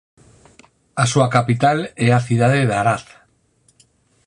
[1.03, 3.05] A súa capital é a cidade de Arad.